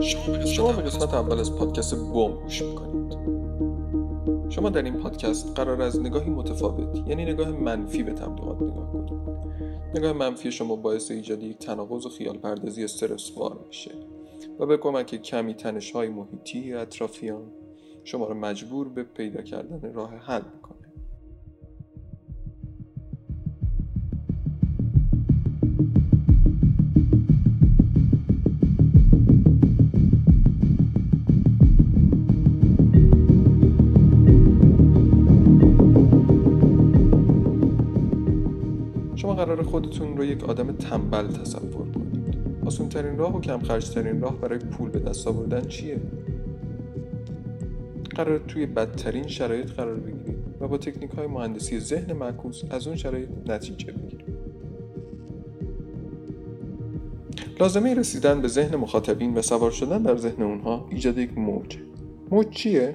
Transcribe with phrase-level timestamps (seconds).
[0.00, 3.18] شما به قسمت اول از پادکست بوم گوش می‌کنید.
[4.50, 9.10] شما در این پادکست قرار از نگاهی متفاوت یعنی نگاه منفی به تبلیغات نگاه کنید.
[9.94, 13.90] نگاه منفی شما باعث ایجاد یک تناقض و خیال پردازی استرسوار میشه
[14.58, 17.42] و به کمک کمی تنش های محیطی اطرافیان
[18.04, 20.83] شما را مجبور به پیدا کردن راه حل می‌کنه.
[39.34, 44.40] قرار خودتون رو یک آدم تنبل تصور کنید آسون ترین راه و کم ترین راه
[44.40, 46.00] برای پول به دست آوردن چیه؟
[48.14, 52.96] قرار توی بدترین شرایط قرار بگیرید و با تکنیک های مهندسی ذهن معکوس از اون
[52.96, 54.34] شرایط نتیجه بگیرید
[57.60, 61.78] لازمه رسیدن به ذهن مخاطبین و سوار شدن در ذهن اونها ایجاد یک موج
[62.30, 62.94] موج چیه؟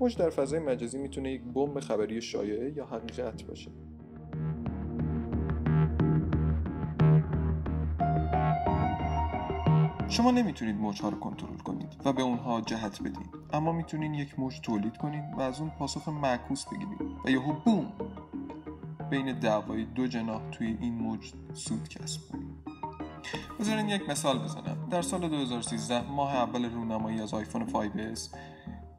[0.00, 3.70] موج در فضای مجازی می‌تونه یک بمب خبری شایعه یا حقیقت باشه
[10.10, 14.60] شما نمی‌تونید موجها رو کنترل کنید و به اونها جهت بدید اما می‌تونید یک موج
[14.60, 17.92] تولید کنید و از اون پاسخ معکوس بگیرید و یهو بوم!
[19.10, 22.50] بین دعوای دو جناح توی این موج سود کسب کنید
[23.60, 24.88] بذارین یک مثال بزنم.
[24.90, 28.20] در سال 2013 ماه اول رونمایی از آیفون 5S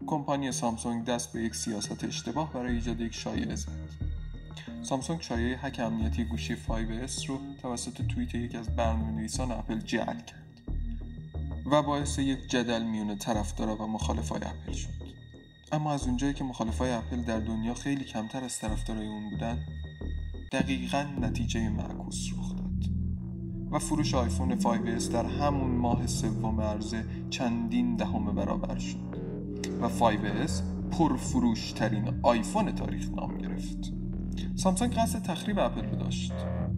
[0.07, 3.69] کمپانی سامسونگ دست به یک سیاست اشتباه برای ایجاد یک شایعه زد.
[4.81, 10.50] سامسونگ شایعه هک امنیتی گوشی 5S رو توسط توییت یکی از برنامه‌نویسان اپل جعل کرد.
[11.71, 14.89] و باعث یک جدل میون طرفدارا و مخالفای اپل شد.
[15.71, 19.59] اما از اونجایی که مخالفای اپل در دنیا خیلی کمتر از طرفدارای اون بودن
[20.51, 22.89] دقیقا نتیجه معکوس رخ داد
[23.71, 29.17] و فروش آیفون 5S در همون ماه سوم عرضه چندین دهم برابر شد.
[29.81, 30.51] و 5S
[30.91, 33.93] پرفروش ترین آیفون تاریخ نام گرفت.
[34.55, 36.33] سامسونگ قصد تخریب اپل داشت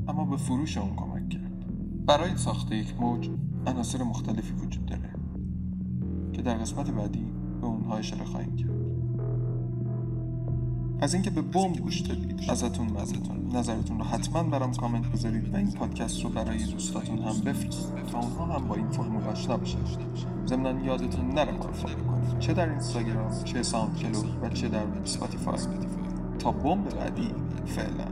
[0.07, 2.05] اما به فروش اون کمک کرد.
[2.05, 3.29] برای ساخت یک موج
[3.67, 5.09] عناصر مختلفی وجود داره
[6.33, 7.25] که در قسمت بعدی
[7.61, 8.83] به اونها اشاره خواهیم کرد.
[11.01, 15.57] از اینکه به بمب گوش دادید ازتون مزتون نظرتون رو حتما برام کامنت بذارید و
[15.57, 19.79] این پادکست رو برای دوستاتون هم بفرستید تا اونها هم با این فرمول آشنا بشن.
[20.47, 22.39] ضمنا یادتون نره ما کنید.
[22.39, 25.57] چه در اینستاگرام چه ساوند و چه در سپاتیفای.
[26.39, 27.29] تا بمب بعدی
[27.65, 28.07] فعلا.